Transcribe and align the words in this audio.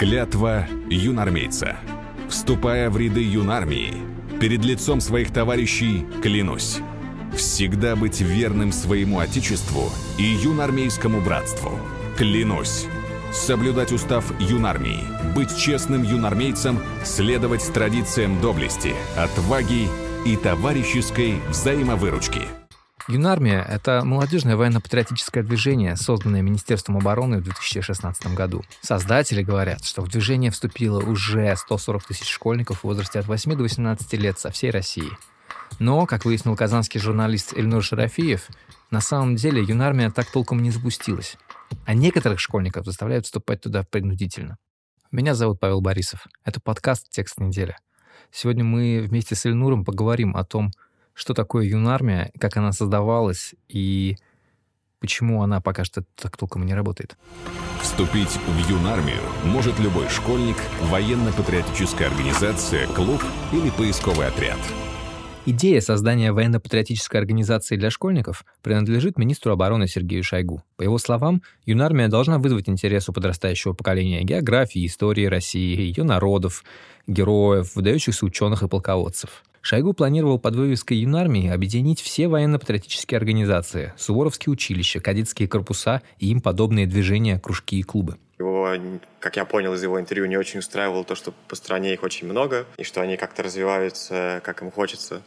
Клятва 0.00 0.66
юнармейца. 0.88 1.76
Вступая 2.30 2.88
в 2.88 2.96
ряды 2.96 3.22
юнармии, 3.22 3.92
перед 4.40 4.64
лицом 4.64 4.98
своих 4.98 5.30
товарищей 5.30 6.06
клянусь 6.22 6.78
всегда 7.36 7.96
быть 7.96 8.22
верным 8.22 8.72
своему 8.72 9.18
отечеству 9.18 9.92
и 10.16 10.22
юнармейскому 10.22 11.20
братству. 11.20 11.78
Клянусь 12.16 12.86
соблюдать 13.30 13.92
устав 13.92 14.24
юнармии, 14.40 15.04
быть 15.34 15.54
честным 15.54 16.02
юнармейцем, 16.02 16.80
следовать 17.04 17.70
традициям 17.70 18.40
доблести, 18.40 18.94
отваги 19.18 19.86
и 20.24 20.34
товарищеской 20.34 21.42
взаимовыручки. 21.50 22.59
Юнармия— 23.08 23.62
это 23.68 24.04
молодежное 24.04 24.56
военно-патриотическое 24.56 25.42
движение, 25.42 25.96
созданное 25.96 26.42
Министерством 26.42 26.96
обороны 26.96 27.38
в 27.38 27.44
2016 27.44 28.34
году. 28.34 28.62
Создатели 28.82 29.42
говорят, 29.42 29.84
что 29.84 30.02
в 30.02 30.08
движение 30.08 30.50
вступило 30.50 31.00
уже 31.00 31.54
140 31.56 32.04
тысяч 32.04 32.28
школьников 32.28 32.80
в 32.80 32.84
возрасте 32.84 33.18
от 33.18 33.26
8 33.26 33.56
до 33.56 33.62
18 33.62 34.12
лет 34.14 34.38
со 34.38 34.50
всей 34.50 34.70
России. 34.70 35.10
Но, 35.78 36.06
как 36.06 36.24
выяснил 36.24 36.56
казанский 36.56 37.00
журналист 37.00 37.54
Эльнур 37.56 37.82
Шарафиев, 37.82 38.48
на 38.90 39.00
самом 39.00 39.36
деле 39.36 39.62
юнармия 39.62 40.10
так 40.10 40.30
толком 40.30 40.62
не 40.62 40.70
запустилась. 40.70 41.36
А 41.86 41.94
некоторых 41.94 42.40
школьников 42.40 42.84
заставляют 42.84 43.24
вступать 43.24 43.60
туда 43.60 43.84
принудительно. 43.84 44.58
Меня 45.10 45.34
зовут 45.34 45.58
Павел 45.58 45.80
Борисов. 45.80 46.26
Это 46.44 46.60
подкаст 46.60 47.08
«Текст 47.10 47.38
недели». 47.38 47.76
Сегодня 48.30 48.62
мы 48.62 49.04
вместе 49.08 49.34
с 49.34 49.46
Эльнуром 49.46 49.84
поговорим 49.84 50.36
о 50.36 50.44
том, 50.44 50.70
что 51.20 51.34
такое 51.34 51.66
юнармия, 51.66 52.32
как 52.40 52.56
она 52.56 52.72
создавалась 52.72 53.54
и 53.68 54.16
почему 55.00 55.42
она 55.42 55.60
пока 55.60 55.84
что 55.84 56.02
так 56.14 56.38
толком 56.38 56.62
и 56.62 56.66
не 56.66 56.72
работает. 56.72 57.18
Вступить 57.82 58.38
в 58.46 58.70
юнармию 58.70 59.20
может 59.44 59.78
любой 59.78 60.08
школьник, 60.08 60.56
военно-патриотическая 60.84 62.08
организация, 62.08 62.86
клуб 62.86 63.22
или 63.52 63.68
поисковый 63.68 64.28
отряд. 64.28 64.56
Идея 65.44 65.82
создания 65.82 66.32
военно-патриотической 66.32 67.20
организации 67.20 67.76
для 67.76 67.90
школьников 67.90 68.46
принадлежит 68.62 69.18
министру 69.18 69.52
обороны 69.52 69.88
Сергею 69.88 70.24
Шойгу. 70.24 70.62
По 70.76 70.84
его 70.84 70.96
словам, 70.96 71.42
юнармия 71.66 72.08
должна 72.08 72.38
вызвать 72.38 72.70
интерес 72.70 73.10
у 73.10 73.12
подрастающего 73.12 73.74
поколения 73.74 74.22
географии, 74.22 74.86
истории 74.86 75.26
России, 75.26 75.80
ее 75.80 76.02
народов, 76.02 76.64
героев, 77.06 77.76
выдающихся 77.76 78.24
ученых 78.24 78.62
и 78.62 78.68
полководцев. 78.68 79.42
Шойгу 79.62 79.92
планировал 79.92 80.38
под 80.38 80.56
вывеской 80.56 80.98
юнармии 80.98 81.50
объединить 81.50 82.00
все 82.00 82.28
военно-патриотические 82.28 83.18
организации, 83.18 83.92
суворовские 83.96 84.52
училища, 84.52 85.00
кадетские 85.00 85.48
корпуса 85.48 86.02
и 86.18 86.28
им 86.28 86.40
подобные 86.40 86.86
движения, 86.86 87.38
кружки 87.38 87.78
и 87.78 87.82
клубы. 87.82 88.16
Его, 88.38 88.70
как 89.18 89.36
я 89.36 89.44
понял 89.44 89.74
из 89.74 89.82
его 89.82 90.00
интервью, 90.00 90.24
не 90.24 90.38
очень 90.38 90.60
устраивало 90.60 91.04
то, 91.04 91.14
что 91.14 91.34
по 91.46 91.56
стране 91.56 91.92
их 91.92 92.02
очень 92.02 92.26
много, 92.26 92.64
и 92.78 92.84
что 92.84 93.02
они 93.02 93.18
как-то 93.18 93.42
развиваются, 93.42 94.40
как 94.42 94.62
им 94.62 94.70
хочется. 94.70 95.22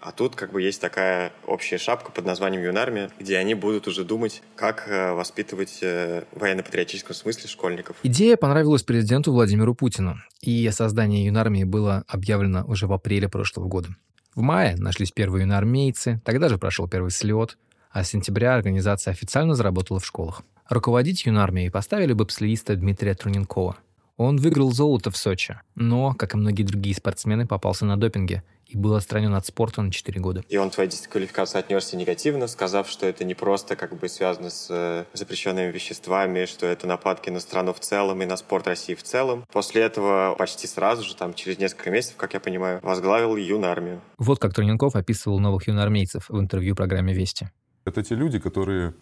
А 0.00 0.12
тут 0.12 0.36
как 0.36 0.52
бы 0.52 0.62
есть 0.62 0.80
такая 0.80 1.32
общая 1.46 1.78
шапка 1.78 2.12
под 2.12 2.26
названием 2.26 2.62
«Юнармия», 2.62 3.10
где 3.18 3.38
они 3.38 3.54
будут 3.54 3.88
уже 3.88 4.04
думать, 4.04 4.42
как 4.54 4.86
э, 4.88 5.12
воспитывать 5.12 5.78
э, 5.82 6.24
в 6.32 6.40
военно-патриотическом 6.40 7.14
смысле 7.14 7.48
школьников. 7.48 7.96
Идея 8.02 8.36
понравилась 8.36 8.82
президенту 8.82 9.32
Владимиру 9.32 9.74
Путину, 9.74 10.16
и 10.40 10.70
создание 10.70 11.24
юнармии 11.24 11.64
было 11.64 12.04
объявлено 12.06 12.64
уже 12.66 12.86
в 12.86 12.92
апреле 12.92 13.28
прошлого 13.28 13.66
года. 13.66 13.88
В 14.34 14.42
мае 14.42 14.76
нашлись 14.76 15.12
первые 15.12 15.42
юнармейцы, 15.42 16.20
тогда 16.24 16.48
же 16.48 16.58
прошел 16.58 16.86
первый 16.86 17.10
слет, 17.10 17.56
а 17.90 18.04
с 18.04 18.10
сентября 18.10 18.54
организация 18.54 19.12
официально 19.12 19.54
заработала 19.54 19.98
в 19.98 20.06
школах. 20.06 20.42
Руководить 20.68 21.24
юнармией 21.24 21.70
поставили 21.70 22.12
бобслеиста 22.12 22.76
Дмитрия 22.76 23.14
Труненкова. 23.14 23.78
Он 24.16 24.38
выиграл 24.38 24.72
золото 24.72 25.10
в 25.10 25.16
Сочи, 25.16 25.60
но, 25.74 26.14
как 26.14 26.34
и 26.34 26.38
многие 26.38 26.62
другие 26.62 26.94
спортсмены, 26.94 27.46
попался 27.46 27.84
на 27.84 27.98
допинге 27.98 28.42
и 28.66 28.76
был 28.76 28.94
отстранен 28.94 29.34
от 29.34 29.44
спорта 29.44 29.82
на 29.82 29.92
4 29.92 30.20
года. 30.20 30.42
И 30.48 30.56
он 30.56 30.70
твоей 30.70 30.88
дисквалификации 30.88 31.58
отнесся 31.58 31.96
негативно, 31.98 32.46
сказав, 32.46 32.88
что 32.88 33.06
это 33.06 33.24
не 33.24 33.34
просто 33.34 33.76
как 33.76 33.96
бы 33.98 34.08
связано 34.08 34.48
с 34.48 34.68
э, 34.70 35.04
запрещенными 35.12 35.70
веществами, 35.70 36.46
что 36.46 36.66
это 36.66 36.86
нападки 36.86 37.28
на 37.28 37.40
страну 37.40 37.74
в 37.74 37.80
целом 37.80 38.22
и 38.22 38.26
на 38.26 38.38
спорт 38.38 38.66
России 38.66 38.94
в 38.94 39.02
целом. 39.02 39.44
После 39.52 39.82
этого 39.82 40.34
почти 40.36 40.66
сразу 40.66 41.04
же, 41.04 41.14
там 41.14 41.34
через 41.34 41.58
несколько 41.58 41.90
месяцев, 41.90 42.16
как 42.16 42.32
я 42.32 42.40
понимаю, 42.40 42.80
возглавил 42.82 43.36
юнармию. 43.36 44.00
Вот 44.16 44.38
как 44.38 44.54
Труненков 44.54 44.96
описывал 44.96 45.38
новых 45.40 45.68
юнармейцев 45.68 46.30
в 46.30 46.40
интервью 46.40 46.74
программе 46.74 47.12
«Вести». 47.12 47.50
Это 47.84 48.02
те 48.02 48.16
люди, 48.16 48.40
которые 48.40 48.94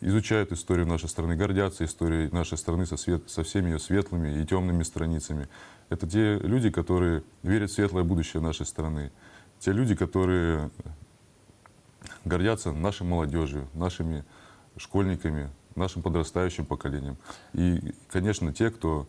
изучают 0.00 0.52
историю 0.52 0.86
нашей 0.86 1.08
страны, 1.08 1.36
гордятся 1.36 1.84
историей 1.84 2.28
нашей 2.30 2.58
страны 2.58 2.86
со, 2.86 2.96
свет, 2.96 3.28
со 3.28 3.42
всеми 3.42 3.70
ее 3.70 3.78
светлыми 3.78 4.40
и 4.40 4.46
темными 4.46 4.82
страницами. 4.82 5.48
Это 5.88 6.06
те 6.08 6.38
люди, 6.38 6.70
которые 6.70 7.22
верят 7.42 7.70
в 7.70 7.74
светлое 7.74 8.04
будущее 8.04 8.42
нашей 8.42 8.66
страны. 8.66 9.12
Те 9.58 9.72
люди, 9.72 9.94
которые 9.94 10.70
гордятся 12.24 12.72
нашей 12.72 13.06
молодежью, 13.06 13.68
нашими 13.74 14.24
школьниками, 14.76 15.50
нашим 15.74 16.02
подрастающим 16.02 16.66
поколением. 16.66 17.16
И, 17.52 17.94
конечно, 18.08 18.52
те, 18.52 18.70
кто 18.70 19.08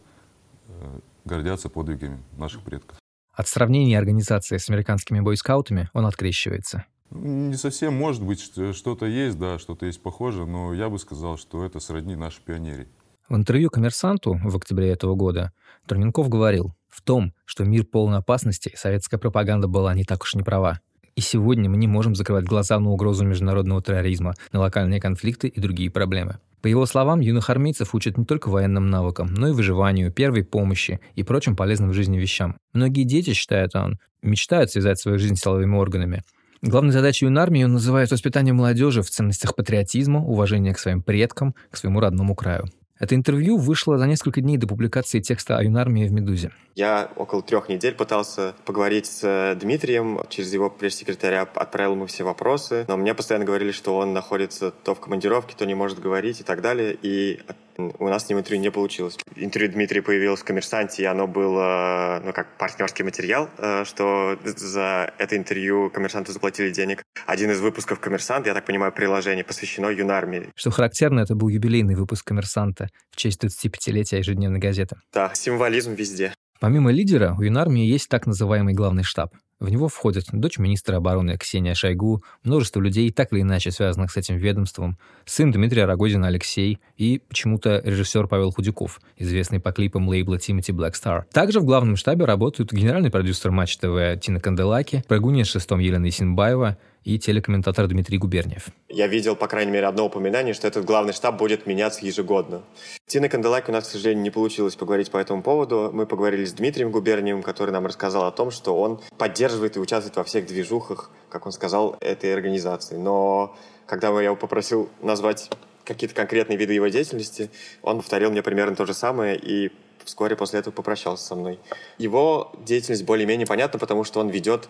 э, 0.67 0.99
гордятся 1.25 1.69
подвигами 1.69 2.21
наших 2.37 2.61
предков. 2.61 2.97
От 3.33 3.47
сравнения 3.47 3.97
организации 3.97 4.57
с 4.57 4.69
американскими 4.69 5.19
бойскаутами 5.19 5.89
он 5.93 6.05
открещивается. 6.05 6.85
Не 7.11 7.55
совсем, 7.55 7.95
может 7.95 8.23
быть, 8.23 8.41
что-то 8.41 9.05
есть, 9.05 9.39
да, 9.39 9.59
что-то 9.59 9.85
есть 9.85 10.01
похоже, 10.01 10.45
но 10.45 10.73
я 10.73 10.89
бы 10.89 10.99
сказал, 10.99 11.37
что 11.37 11.63
это 11.63 11.79
сродни 11.79 12.15
нашей 12.15 12.41
пионерии. 12.41 12.87
В 13.29 13.35
интервью 13.35 13.69
«Коммерсанту» 13.69 14.39
в 14.43 14.55
октябре 14.55 14.89
этого 14.89 15.15
года 15.15 15.51
Труненков 15.85 16.29
говорил, 16.29 16.73
в 16.89 17.01
том, 17.01 17.33
что 17.45 17.63
мир 17.63 17.85
полон 17.85 18.15
опасностей, 18.15 18.73
советская 18.75 19.19
пропаганда 19.19 19.67
была 19.67 19.93
не 19.93 20.03
так 20.03 20.23
уж 20.23 20.35
не 20.35 20.43
права. 20.43 20.79
И 21.15 21.21
сегодня 21.21 21.69
мы 21.69 21.77
не 21.77 21.87
можем 21.87 22.15
закрывать 22.15 22.45
глаза 22.45 22.79
на 22.79 22.91
угрозу 22.91 23.25
международного 23.25 23.81
терроризма, 23.81 24.35
на 24.51 24.59
локальные 24.59 25.01
конфликты 25.01 25.47
и 25.47 25.59
другие 25.59 25.89
проблемы. 25.89 26.37
По 26.61 26.67
его 26.67 26.85
словам, 26.85 27.19
юных 27.21 27.49
армейцев 27.49 27.93
учат 27.95 28.17
не 28.17 28.25
только 28.25 28.49
военным 28.49 28.89
навыкам, 28.89 29.33
но 29.33 29.49
и 29.49 29.51
выживанию, 29.51 30.11
первой 30.11 30.43
помощи 30.43 30.99
и 31.15 31.23
прочим 31.23 31.55
полезным 31.55 31.89
в 31.89 31.93
жизни 31.93 32.17
вещам. 32.17 32.57
Многие 32.73 33.03
дети, 33.03 33.33
считает 33.33 33.75
он, 33.75 33.99
мечтают 34.21 34.71
связать 34.71 34.99
свою 34.99 35.19
жизнь 35.19 35.35
с 35.35 35.41
силовыми 35.41 35.75
органами, 35.75 36.23
Главной 36.61 36.91
задачей 36.91 37.25
юнармии 37.25 37.63
он 37.63 37.73
называет 37.73 38.09
воспитание 38.09 38.53
молодежи 38.53 39.01
в 39.03 39.09
ценностях 39.09 39.55
патриотизма, 39.55 40.23
уважения 40.23 40.73
к 40.73 40.79
своим 40.79 41.03
предкам, 41.03 41.53
к 41.69 41.77
своему 41.77 41.99
родному 41.99 42.35
краю. 42.35 42.65
Это 42.99 43.13
интервью 43.13 43.57
вышло 43.57 43.97
за 43.97 44.07
несколько 44.07 44.41
дней 44.41 44.57
до 44.57 44.65
публикации 44.67 45.19
текста 45.19 45.57
о 45.57 45.63
юнармии 45.63 46.07
в 46.07 46.11
«Медузе». 46.11 46.51
Я 46.75 47.11
около 47.15 47.43
трех 47.43 47.69
недель 47.69 47.93
пытался 47.93 48.55
поговорить 48.65 49.05
с 49.05 49.55
Дмитрием. 49.59 50.19
Через 50.29 50.53
его 50.53 50.69
пресс-секретаря 50.69 51.43
отправил 51.43 51.93
ему 51.93 52.07
все 52.07 52.23
вопросы. 52.23 52.85
Но 52.87 52.97
мне 52.97 53.13
постоянно 53.13 53.45
говорили, 53.45 53.71
что 53.71 53.95
он 53.97 54.13
находится 54.13 54.71
то 54.71 54.95
в 54.95 54.99
командировке, 54.99 55.55
то 55.55 55.65
не 55.65 55.75
может 55.75 55.99
говорить 55.99 56.41
и 56.41 56.43
так 56.43 56.61
далее. 56.61 56.97
И 56.99 57.41
у 57.77 58.07
нас 58.07 58.25
с 58.25 58.29
ним 58.29 58.39
интервью 58.39 58.61
не 58.61 58.71
получилось. 58.71 59.17
Интервью 59.35 59.71
Дмитрия 59.71 60.01
появилось 60.01 60.41
в 60.41 60.43
«Коммерсанте», 60.43 61.03
и 61.03 61.05
оно 61.05 61.27
было, 61.27 62.21
ну, 62.23 62.33
как 62.33 62.57
партнерский 62.57 63.03
материал, 63.03 63.49
э, 63.57 63.83
что 63.85 64.37
за 64.43 65.13
это 65.17 65.37
интервью 65.37 65.89
«Коммерсанту» 65.89 66.31
заплатили 66.31 66.71
денег. 66.71 67.03
Один 67.25 67.51
из 67.51 67.59
выпусков 67.59 67.99
«Коммерсант», 67.99 68.47
я 68.47 68.53
так 68.53 68.65
понимаю, 68.65 68.91
приложение, 68.91 69.43
посвящено 69.43 69.87
юнармии. 69.87 70.49
Что 70.55 70.71
характерно, 70.71 71.21
это 71.21 71.35
был 71.35 71.49
юбилейный 71.49 71.95
выпуск 71.95 72.25
«Коммерсанта» 72.25 72.87
в 73.11 73.15
честь 73.15 73.43
25-летия 73.43 74.17
ежедневной 74.17 74.59
газеты. 74.59 74.97
Да, 75.13 75.31
символизм 75.33 75.93
везде. 75.93 76.33
Помимо 76.59 76.91
лидера, 76.91 77.35
у 77.37 77.43
юнармии 77.43 77.85
есть 77.85 78.09
так 78.09 78.25
называемый 78.25 78.73
главный 78.73 79.03
штаб— 79.03 79.33
в 79.59 79.69
него 79.69 79.87
входят 79.87 80.25
дочь 80.31 80.59
министра 80.59 80.97
обороны 80.97 81.37
Ксения 81.37 81.73
Шойгу, 81.73 82.23
множество 82.43 82.79
людей, 82.79 83.11
так 83.11 83.33
или 83.33 83.41
иначе 83.41 83.71
связанных 83.71 84.11
с 84.11 84.17
этим 84.17 84.37
ведомством, 84.37 84.97
сын 85.25 85.51
Дмитрия 85.51 85.85
Рогозина 85.85 86.27
Алексей 86.27 86.79
и 86.95 87.21
почему-то 87.27 87.81
режиссер 87.83 88.27
Павел 88.27 88.51
Худяков, 88.51 88.99
известный 89.17 89.59
по 89.59 89.71
клипам 89.71 90.07
лейбла 90.07 90.37
Тимати 90.37 90.71
Black 90.71 90.93
Star. 90.93 91.23
Также 91.31 91.59
в 91.59 91.65
главном 91.65 91.95
штабе 91.95 92.25
работают 92.25 92.71
генеральный 92.71 93.11
продюсер 93.11 93.51
Матч 93.51 93.77
ТВ 93.77 94.19
Тина 94.21 94.39
Канделаки, 94.39 95.03
прогуния 95.07 95.43
шестом 95.43 95.79
Елена 95.79 96.07
Исинбаева 96.07 96.77
и 97.07 97.17
телекомментатор 97.17 97.87
Дмитрий 97.87 98.17
Губерниев. 98.17 98.67
Я 98.89 99.07
видел, 99.07 99.37
по 99.37 99.47
крайней 99.47 99.71
мере, 99.71 99.87
одно 99.87 100.05
упоминание, 100.05 100.53
что 100.53 100.67
этот 100.67 100.83
главный 100.83 101.13
штаб 101.13 101.37
будет 101.37 101.65
меняться 101.65 102.05
ежегодно. 102.05 102.63
Тина 103.05 103.29
Канделаки 103.29 103.69
у 103.69 103.73
нас, 103.73 103.87
к 103.87 103.91
сожалению, 103.91 104.23
не 104.23 104.29
получилось 104.29 104.75
поговорить 104.75 105.09
по 105.09 105.15
этому 105.15 105.41
поводу. 105.41 105.89
Мы 105.93 106.05
поговорили 106.05 106.43
с 106.43 106.51
Дмитрием 106.51 106.91
Губерниевым, 106.91 107.43
который 107.43 107.71
нам 107.71 107.85
рассказал 107.85 108.25
о 108.25 108.31
том, 108.31 108.51
что 108.51 108.77
он 108.77 108.99
поддерживает 109.17 109.77
и 109.77 109.79
участвует 109.79 110.17
во 110.17 110.25
всех 110.25 110.47
движухах, 110.47 111.09
как 111.29 111.45
он 111.45 111.53
сказал, 111.53 111.95
этой 112.01 112.33
организации. 112.33 112.97
Но 112.97 113.55
когда 113.85 114.09
я 114.09 114.23
его 114.23 114.35
попросил 114.35 114.89
назвать 115.01 115.49
какие-то 115.85 116.13
конкретные 116.13 116.57
виды 116.57 116.73
его 116.73 116.89
деятельности, 116.89 117.49
он 117.83 117.97
повторил 117.97 118.31
мне 118.31 118.43
примерно 118.43 118.75
то 118.75 118.85
же 118.85 118.93
самое 118.93 119.37
и 119.37 119.71
вскоре 120.03 120.35
после 120.35 120.59
этого 120.59 120.73
попрощался 120.73 121.25
со 121.25 121.35
мной. 121.35 121.59
Его 121.97 122.51
деятельность 122.65 123.05
более-менее 123.05 123.47
понятна, 123.47 123.79
потому 123.79 124.03
что 124.03 124.19
он 124.19 124.29
ведет 124.29 124.67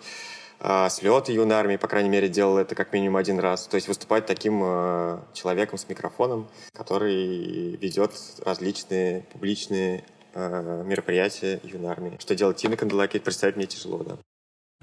слет 0.90 1.28
юной 1.28 1.56
армии, 1.56 1.76
по 1.76 1.88
крайней 1.88 2.08
мере, 2.08 2.28
делал 2.28 2.58
это 2.58 2.74
как 2.74 2.92
минимум 2.92 3.16
один 3.16 3.38
раз. 3.38 3.66
То 3.66 3.76
есть 3.76 3.88
выступать 3.88 4.26
таким 4.26 4.60
э, 4.64 5.20
человеком 5.32 5.78
с 5.78 5.88
микрофоном, 5.88 6.48
который 6.72 7.76
ведет 7.76 8.12
различные 8.44 9.22
публичные 9.32 10.04
э, 10.34 10.82
мероприятия 10.84 11.60
юнармии. 11.62 12.16
Что 12.18 12.34
делать 12.34 12.56
Тина 12.56 12.76
Канделаки, 12.76 13.18
представить 13.18 13.56
мне 13.56 13.66
тяжело, 13.66 14.02
да. 14.02 14.18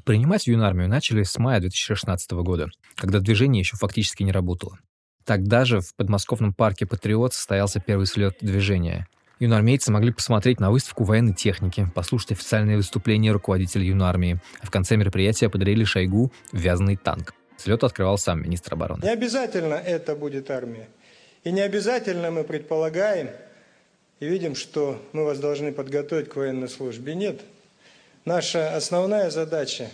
Принимать 0.04 0.44
в 0.44 0.48
юнармию 0.48 0.88
начали 0.88 1.24
с 1.24 1.38
мая 1.39 1.60
2016 1.60 2.31
года, 2.31 2.68
когда 2.95 3.19
движение 3.19 3.62
еще 3.62 3.75
фактически 3.75 4.24
не 4.24 4.31
работало. 4.31 4.77
Тогда 5.25 5.66
же 5.66 5.81
в 5.81 5.95
подмосковном 5.95 6.54
парке 6.54 6.86
«Патриот» 6.86 7.33
состоялся 7.33 7.80
первый 7.80 8.06
слет 8.06 8.38
движения. 8.42 9.07
Юнармейцы 9.40 9.92
могли 9.92 10.12
посмотреть 10.12 10.60
на 10.60 10.72
выставку 10.72 11.04
военной 11.04 11.34
техники, 11.34 11.88
послушать 11.94 12.32
официальные 12.32 12.78
выступления 12.78 13.32
руководителей 13.32 13.88
юнармии, 13.88 14.40
а 14.62 14.66
в 14.66 14.72
конце 14.72 14.96
мероприятия 14.96 15.50
подарили 15.50 15.84
Шойгу 15.84 16.32
вязаный 16.54 16.96
танк. 16.96 17.34
Слет 17.58 17.84
открывал 17.84 18.18
сам 18.18 18.42
министр 18.42 18.74
обороны. 18.74 19.02
Не 19.04 19.10
обязательно 19.10 19.76
это 19.76 20.16
будет 20.16 20.50
армия. 20.52 20.88
И 21.44 21.52
не 21.52 21.62
обязательно 21.62 22.32
мы 22.32 22.44
предполагаем 22.44 23.30
и 24.20 24.28
видим, 24.28 24.56
что 24.56 25.02
мы 25.12 25.26
вас 25.26 25.40
должны 25.40 25.72
подготовить 25.72 26.30
к 26.30 26.36
военной 26.38 26.70
службе. 26.70 27.14
Нет. 27.14 27.42
Наша 28.24 28.76
основная 28.76 29.30
задача, 29.30 29.90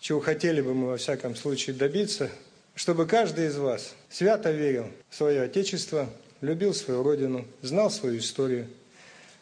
чего 0.00 0.20
хотели 0.20 0.60
бы 0.60 0.74
мы 0.74 0.88
во 0.88 0.96
всяком 0.96 1.36
случае 1.36 1.74
добиться, 1.74 2.28
чтобы 2.74 3.06
каждый 3.06 3.46
из 3.46 3.56
вас 3.56 3.94
свято 4.10 4.50
верил 4.50 4.88
в 5.08 5.14
свое 5.14 5.42
Отечество, 5.42 6.08
любил 6.42 6.74
свою 6.74 7.02
Родину, 7.02 7.46
знал 7.62 7.90
свою 7.90 8.18
историю, 8.18 8.66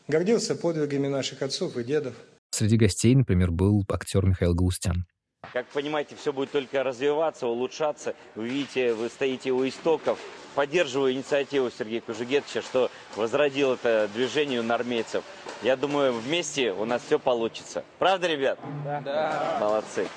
гордился 0.07 0.55
подвигами 0.55 1.09
наших 1.09 1.43
отцов 1.43 1.77
и 1.77 1.83
дедов. 1.83 2.15
Среди 2.53 2.77
гостей, 2.77 3.15
например, 3.15 3.51
был 3.51 3.85
актер 3.89 4.25
Михаил 4.25 4.55
Галустян. 4.55 5.07
Как 5.53 5.67
понимаете, 5.69 6.15
все 6.17 6.33
будет 6.33 6.53
только 6.53 6.83
развиваться, 6.83 7.47
улучшаться. 7.47 8.15
Вы 8.35 8.49
видите, 8.49 8.93
вы 8.93 9.09
стоите 9.09 9.51
у 9.51 9.67
истоков. 9.67 10.19
Поддерживаю 10.55 11.13
инициативу 11.13 11.71
Сергея 11.71 12.03
Кужугетовича, 12.03 12.61
что 12.61 12.91
возродил 13.17 13.73
это 13.73 14.09
движение 14.15 14.57
юнармейцев. 14.59 15.25
Я 15.63 15.77
думаю, 15.77 16.13
вместе 16.13 16.73
у 16.73 16.85
нас 16.85 17.03
все 17.07 17.19
получится. 17.19 17.85
Правда, 17.99 18.29
ребят? 18.29 18.59
Да. 18.85 19.01
да. 19.01 19.59
Молодцы. 19.61 20.09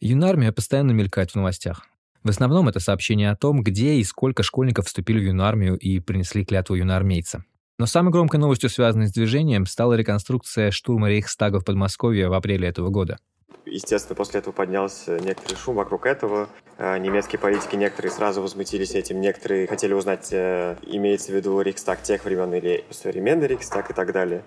Юнармия 0.00 0.52
постоянно 0.52 0.92
мелькает 0.92 1.32
в 1.32 1.34
новостях. 1.36 1.86
В 2.24 2.28
основном 2.28 2.68
это 2.68 2.78
сообщение 2.78 3.30
о 3.30 3.36
том, 3.36 3.62
где 3.62 3.94
и 3.94 4.04
сколько 4.04 4.44
школьников 4.44 4.86
вступили 4.86 5.18
в 5.18 5.24
юнармию 5.24 5.76
и 5.76 5.98
принесли 5.98 6.44
клятву 6.44 6.76
юнармейца. 6.76 7.44
Но 7.78 7.86
самой 7.86 8.12
громкой 8.12 8.38
новостью, 8.38 8.70
связанной 8.70 9.08
с 9.08 9.12
движением, 9.12 9.66
стала 9.66 9.94
реконструкция 9.94 10.70
штурма 10.70 11.08
Рейхстага 11.08 11.58
в 11.58 11.64
Подмосковье 11.64 12.28
в 12.28 12.34
апреле 12.34 12.68
этого 12.68 12.90
года. 12.90 13.18
Естественно, 13.64 14.14
после 14.14 14.40
этого 14.40 14.52
поднялся 14.52 15.18
некоторый 15.18 15.56
шум 15.56 15.76
вокруг 15.76 16.06
этого. 16.06 16.48
А, 16.78 16.98
немецкие 16.98 17.38
политики 17.38 17.74
некоторые 17.74 18.12
сразу 18.12 18.42
возмутились 18.42 18.94
этим, 18.94 19.20
некоторые 19.20 19.66
хотели 19.66 19.92
узнать, 19.92 20.28
э, 20.32 20.76
имеется 20.82 21.32
в 21.32 21.34
виду 21.34 21.60
Рейхстаг 21.60 22.02
тех 22.02 22.24
времен 22.24 22.52
или 22.54 22.84
современный 22.90 23.46
Рейхстаг 23.46 23.90
и 23.90 23.94
так 23.94 24.12
далее. 24.12 24.42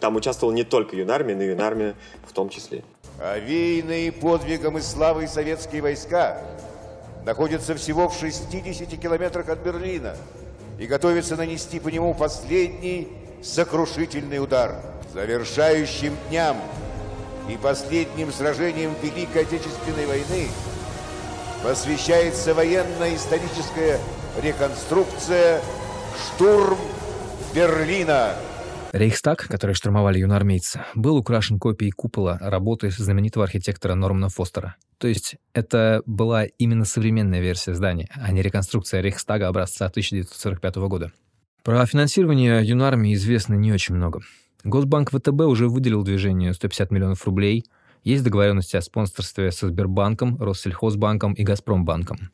Там 0.00 0.16
участвовал 0.16 0.52
не 0.52 0.64
только 0.64 0.96
юнармия, 0.96 1.34
но 1.34 1.42
и 1.42 1.48
юнармия 1.48 1.94
в 2.26 2.32
том 2.32 2.50
числе. 2.50 2.84
Овеянные 3.18 4.12
подвигом 4.12 4.78
и 4.78 4.80
славой 4.80 5.28
советские 5.28 5.82
войска 5.82 6.42
находятся 7.28 7.74
всего 7.74 8.08
в 8.08 8.18
60 8.18 8.98
километрах 8.98 9.50
от 9.50 9.58
Берлина 9.58 10.16
и 10.78 10.86
готовятся 10.86 11.36
нанести 11.36 11.78
по 11.78 11.88
нему 11.88 12.14
последний 12.14 13.08
сокрушительный 13.42 14.42
удар. 14.42 14.76
Завершающим 15.12 16.16
дням 16.30 16.56
и 17.46 17.58
последним 17.58 18.32
сражением 18.32 18.94
Великой 19.02 19.42
Отечественной 19.42 20.06
войны 20.06 20.48
посвящается 21.62 22.54
военно-историческая 22.54 24.00
реконструкция 24.42 25.60
«Штурм 26.16 26.78
Берлина». 27.52 28.36
Рейхстаг, 28.92 29.46
который 29.48 29.74
штурмовали 29.74 30.18
юноармейцы, 30.18 30.80
был 30.94 31.18
украшен 31.18 31.58
копией 31.58 31.90
купола 31.90 32.38
работы 32.40 32.90
знаменитого 32.90 33.44
архитектора 33.44 33.94
Нормана 33.94 34.30
Фостера. 34.30 34.76
То 34.96 35.08
есть 35.08 35.36
это 35.52 36.02
была 36.06 36.44
именно 36.44 36.86
современная 36.86 37.40
версия 37.40 37.74
здания, 37.74 38.08
а 38.14 38.32
не 38.32 38.40
реконструкция 38.40 39.02
Рейхстага 39.02 39.48
образца 39.48 39.86
1945 39.86 40.76
года. 40.76 41.12
Про 41.64 41.84
финансирование 41.84 42.64
юнармии 42.64 43.12
известно 43.12 43.54
не 43.54 43.72
очень 43.72 43.94
много. 43.94 44.22
Госбанк 44.64 45.10
ВТБ 45.10 45.42
уже 45.42 45.68
выделил 45.68 46.02
движению 46.02 46.54
150 46.54 46.90
миллионов 46.90 47.26
рублей. 47.26 47.66
Есть 48.04 48.24
договоренности 48.24 48.76
о 48.76 48.80
спонсорстве 48.80 49.52
со 49.52 49.68
Сбербанком, 49.68 50.40
Россельхозбанком 50.40 51.34
и 51.34 51.42
Газпромбанком. 51.42 52.30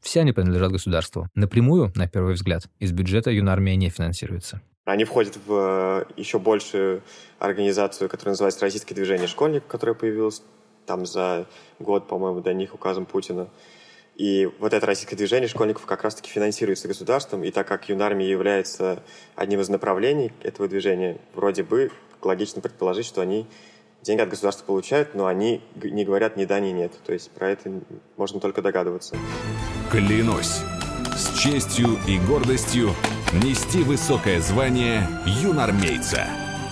Все 0.00 0.20
они 0.20 0.30
принадлежат 0.30 0.70
государству. 0.70 1.28
Напрямую, 1.34 1.90
на 1.96 2.06
первый 2.06 2.34
взгляд, 2.34 2.68
из 2.78 2.92
бюджета 2.92 3.32
юнармия 3.32 3.74
не 3.74 3.90
финансируется. 3.90 4.62
Они 4.86 5.04
входят 5.04 5.36
в 5.44 6.06
э, 6.08 6.12
еще 6.16 6.38
большую 6.38 7.02
организацию, 7.40 8.08
которая 8.08 8.32
называется 8.32 8.60
«Российское 8.60 8.94
движение 8.94 9.26
школьников», 9.26 9.68
которая 9.68 9.96
появилась 9.96 10.42
там 10.86 11.04
за 11.06 11.46
год, 11.80 12.06
по-моему, 12.06 12.40
до 12.40 12.54
них 12.54 12.72
указом 12.72 13.04
Путина. 13.04 13.48
И 14.14 14.48
вот 14.60 14.72
это 14.72 14.86
российское 14.86 15.16
движение 15.16 15.48
школьников 15.48 15.86
как 15.86 16.04
раз-таки 16.04 16.30
финансируется 16.30 16.86
государством, 16.86 17.42
и 17.42 17.50
так 17.50 17.66
как 17.66 17.88
юнармия 17.88 18.28
является 18.28 19.02
одним 19.34 19.60
из 19.60 19.68
направлений 19.68 20.32
этого 20.44 20.68
движения, 20.68 21.18
вроде 21.34 21.64
бы 21.64 21.90
логично 22.22 22.62
предположить, 22.62 23.06
что 23.06 23.20
они 23.20 23.44
деньги 24.02 24.20
от 24.20 24.28
государства 24.28 24.64
получают, 24.64 25.16
но 25.16 25.26
они 25.26 25.62
не 25.74 26.04
говорят 26.04 26.36
ни 26.36 26.44
да, 26.44 26.60
ни 26.60 26.70
нет. 26.70 26.92
То 27.04 27.12
есть 27.12 27.32
про 27.32 27.50
это 27.50 27.72
можно 28.16 28.38
только 28.38 28.62
догадываться. 28.62 29.16
Клянусь, 29.90 30.60
с 31.16 31.36
честью 31.36 31.98
и 32.06 32.20
гордостью 32.20 32.90
нести 33.32 33.82
высокое 33.82 34.40
звание 34.40 35.08
юнармейца. 35.26 36.26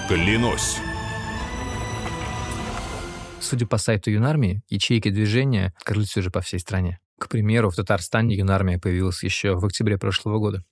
Клянусь. 0.09 0.79
Судя 3.41 3.67
по 3.67 3.77
сайту 3.77 4.11
Юнармии, 4.11 4.63
ячейки 4.69 5.11
движения 5.11 5.75
открылись 5.77 6.17
уже 6.17 6.31
по 6.31 6.41
всей 6.41 6.61
стране. 6.61 6.99
К 7.19 7.29
примеру, 7.29 7.71
в 7.71 7.77
Татарстане 7.77 8.37
Юнармия 8.37 8.79
появилась 8.79 9.23
еще 9.23 9.55
в 9.55 9.65
октябре 9.65 9.99
прошлого 9.99 10.39
года. 10.39 10.65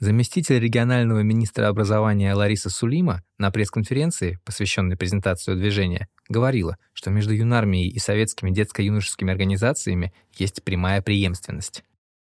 Заместитель 0.00 0.60
регионального 0.60 1.20
министра 1.20 1.68
образования 1.68 2.34
Лариса 2.34 2.70
Сулима 2.70 3.22
на 3.36 3.50
пресс-конференции, 3.50 4.38
посвященной 4.44 4.96
презентации 4.96 5.54
движения, 5.54 6.08
говорила, 6.28 6.76
что 6.92 7.10
между 7.10 7.32
Юнармией 7.32 7.88
и 7.88 7.98
советскими 7.98 8.50
детско-юношескими 8.50 9.32
организациями 9.32 10.12
есть 10.36 10.62
прямая 10.62 11.02
преемственность. 11.02 11.82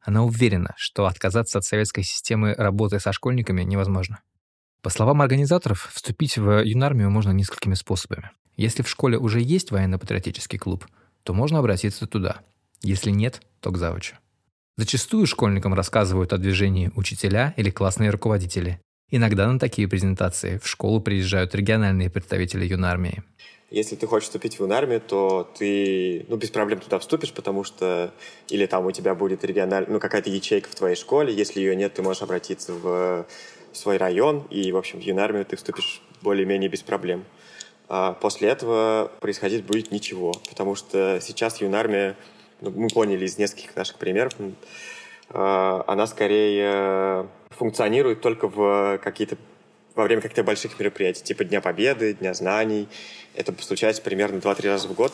Она 0.06 0.24
уверена, 0.24 0.76
что 0.78 1.08
отказаться 1.08 1.58
от 1.58 1.66
советской 1.66 2.04
системы 2.04 2.54
работы 2.54 3.00
со 3.00 3.12
школьниками 3.12 3.64
невозможно. 3.64 4.20
По 4.84 4.92
словам 4.92 5.22
организаторов, 5.24 5.90
вступить 5.92 6.38
в 6.38 6.64
юнармию 6.64 7.10
можно 7.10 7.32
несколькими 7.32 7.74
способами. 7.74 8.30
Если 8.56 8.84
в 8.84 8.88
школе 8.88 9.18
уже 9.18 9.42
есть 9.42 9.72
военно-патриотический 9.72 10.60
клуб, 10.60 10.86
то 11.24 11.34
можно 11.34 11.58
обратиться 11.58 12.06
туда. 12.06 12.42
Если 12.84 13.10
нет, 13.10 13.42
то 13.62 13.72
к 13.72 13.78
завучу. 13.78 14.16
Зачастую 14.78 15.26
школьникам 15.26 15.74
рассказывают 15.74 16.34
о 16.34 16.38
движении 16.38 16.92
учителя 16.96 17.56
или 17.58 17.72
классные 17.72 18.12
руководители. 18.12 18.80
Иногда 19.10 19.52
на 19.52 19.58
такие 19.58 19.88
презентации 19.88 20.60
в 20.60 20.68
школу 20.68 21.02
приезжают 21.02 21.56
региональные 21.56 22.12
представители 22.12 22.68
юнармии. 22.68 23.24
Если 23.76 23.98
ты 23.98 24.08
хочешь 24.08 24.28
вступить 24.28 24.56
в 24.56 24.62
юнармию, 24.62 25.02
то 25.02 25.52
ты 25.60 26.26
ну, 26.30 26.38
без 26.38 26.50
проблем 26.50 26.80
туда 26.80 26.98
вступишь, 26.98 27.34
потому 27.34 27.66
что 27.66 28.14
или 28.48 28.68
там 28.68 28.86
у 28.86 28.92
тебя 28.92 29.16
будет 29.16 29.44
региональ... 29.44 29.86
ну, 29.90 30.00
какая-то 30.00 30.30
ячейка 30.30 30.70
в 30.70 30.76
твоей 30.76 30.96
школе. 30.96 31.34
Если 31.34 31.60
ее 31.60 31.76
нет, 31.76 31.94
ты 31.94 32.02
можешь 32.02 32.22
обратиться 32.22 32.72
в 32.72 33.26
свой 33.74 33.98
район, 33.98 34.48
и, 34.50 34.72
в 34.72 34.78
общем, 34.78 35.02
в 35.02 35.04
юнармию 35.04 35.44
ты 35.44 35.58
вступишь 35.58 36.02
более-менее 36.22 36.70
без 36.70 36.84
проблем. 36.84 37.26
А 37.90 38.14
после 38.14 38.48
этого 38.48 39.12
происходить 39.20 39.66
будет 39.66 39.92
ничего, 39.92 40.32
потому 40.48 40.76
что 40.76 41.20
сейчас 41.22 41.60
юнармия, 41.60 42.16
ну, 42.62 42.72
мы 42.72 42.88
поняли 42.88 43.26
из 43.26 43.38
нескольких 43.38 43.76
наших 43.76 43.98
примеров, 43.98 44.32
а, 45.32 45.84
она 45.86 46.08
скорее 46.08 47.28
функционирует 47.50 48.22
только 48.22 48.48
в 48.48 49.02
какие-то 49.04 49.36
во 49.96 50.04
время 50.04 50.22
каких-то 50.22 50.44
больших 50.44 50.78
мероприятий, 50.80 51.24
типа 51.24 51.44
Дня 51.46 51.62
Победы, 51.62 52.14
Дня 52.14 52.34
Знаний. 52.34 52.88
Это 53.34 53.54
случается 53.62 54.02
примерно 54.02 54.38
2-3 54.38 54.68
раза 54.68 54.88
в 54.88 54.94
год. 54.94 55.14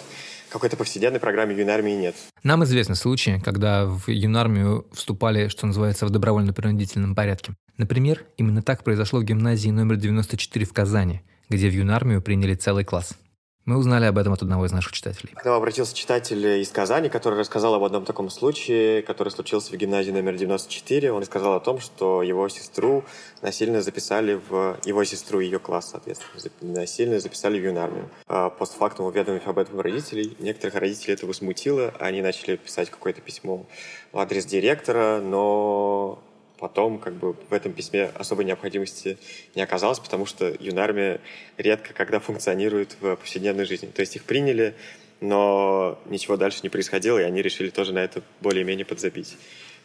Какой-то 0.49 0.75
повседневной 0.75 1.19
программе 1.19 1.55
юнармии 1.55 1.93
нет. 1.93 2.15
Нам 2.43 2.63
известны 2.63 2.95
случаи, 2.95 3.41
когда 3.43 3.85
в 3.85 4.09
юнармию 4.09 4.85
вступали, 4.91 5.47
что 5.47 5.65
называется, 5.65 6.05
в 6.05 6.09
добровольно-принудительном 6.09 7.15
порядке. 7.15 7.53
Например, 7.77 8.25
именно 8.37 8.61
так 8.61 8.83
произошло 8.83 9.19
в 9.19 9.23
гимназии 9.23 9.69
номер 9.69 9.95
94 9.95 10.65
в 10.65 10.73
Казани, 10.73 11.21
где 11.49 11.69
в 11.69 11.73
юнармию 11.73 12.21
приняли 12.21 12.55
целый 12.55 12.83
класс. 12.83 13.15
Мы 13.65 13.77
узнали 13.77 14.05
об 14.05 14.17
этом 14.17 14.33
от 14.33 14.41
одного 14.41 14.65
из 14.65 14.71
наших 14.71 14.91
читателей. 14.91 15.33
К 15.33 15.45
нам 15.45 15.53
обратился 15.53 15.95
читатель 15.95 16.45
из 16.61 16.69
Казани, 16.69 17.09
который 17.09 17.39
рассказал 17.39 17.75
об 17.75 17.83
одном 17.83 18.05
таком 18.05 18.31
случае, 18.31 19.03
который 19.03 19.29
случился 19.29 19.71
в 19.71 19.75
гимназии 19.75 20.11
номер 20.11 20.35
94. 20.35 21.11
Он 21.11 21.23
сказал 21.25 21.53
о 21.53 21.59
том, 21.59 21.79
что 21.79 22.23
его 22.23 22.49
сестру 22.49 23.03
насильно 23.43 23.81
записали 23.83 24.41
в... 24.49 24.77
Его 24.83 25.03
сестру 25.03 25.41
и 25.41 25.45
ее 25.45 25.59
класс, 25.59 25.91
соответственно, 25.91 26.73
насильно 26.73 27.19
записали 27.19 27.59
в 27.59 27.63
юнармию. 27.63 28.09
А 28.27 28.49
постфактум 28.49 29.05
уведомив 29.05 29.47
об 29.47 29.59
этом 29.59 29.79
родителей, 29.79 30.35
некоторых 30.39 30.75
родителей 30.75 31.13
это 31.13 31.27
возмутило. 31.27 31.93
Они 31.99 32.23
начали 32.23 32.55
писать 32.55 32.89
какое-то 32.89 33.21
письмо 33.21 33.67
в 34.11 34.17
адрес 34.17 34.45
директора, 34.45 35.21
но 35.21 36.19
потом 36.61 36.99
как 36.99 37.15
бы 37.15 37.33
в 37.49 37.53
этом 37.53 37.73
письме 37.73 38.05
особой 38.05 38.45
необходимости 38.45 39.17
не 39.55 39.63
оказалось, 39.63 39.99
потому 39.99 40.27
что 40.27 40.55
юнармия 40.59 41.19
редко 41.57 41.93
когда 41.93 42.19
функционирует 42.19 42.95
в 43.01 43.15
повседневной 43.15 43.65
жизни. 43.65 43.87
То 43.87 44.01
есть 44.01 44.15
их 44.15 44.23
приняли, 44.23 44.75
но 45.21 45.99
ничего 46.05 46.37
дальше 46.37 46.59
не 46.61 46.69
происходило, 46.69 47.17
и 47.17 47.23
они 47.23 47.41
решили 47.41 47.71
тоже 47.71 47.93
на 47.93 47.99
это 47.99 48.21
более-менее 48.41 48.85
подзабить. 48.85 49.37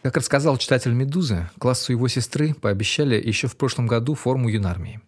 Как 0.02 0.18
рассказал 0.18 0.58
читатель 0.58 0.92
«Медузы», 0.92 1.48
классу 1.58 1.92
его 1.92 2.08
сестры 2.08 2.54
пообещали 2.54 3.16
еще 3.16 3.48
в 3.48 3.56
прошлом 3.56 3.86
году 3.86 4.14
форму 4.14 4.50
юнармии. 4.50 5.00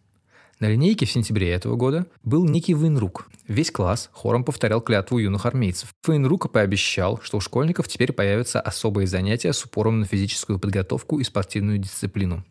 На 0.60 0.66
линейке 0.66 1.06
в 1.06 1.10
сентябре 1.10 1.52
этого 1.52 1.76
года 1.76 2.06
был 2.24 2.44
некий 2.44 2.74
Вейнрук. 2.74 3.30
Весь 3.46 3.70
класс 3.70 4.10
хором 4.12 4.42
повторял 4.42 4.80
клятву 4.80 5.18
юных 5.18 5.46
армейцев. 5.46 5.94
Вейнрук 6.06 6.50
пообещал, 6.50 7.20
что 7.22 7.36
у 7.36 7.40
школьников 7.40 7.86
теперь 7.86 8.12
появятся 8.12 8.60
особые 8.60 9.06
занятия 9.06 9.52
с 9.52 9.64
упором 9.64 10.00
на 10.00 10.06
физическую 10.06 10.58
подготовку 10.58 11.20
и 11.20 11.24
спортивную 11.24 11.78
дисциплину. 11.78 12.44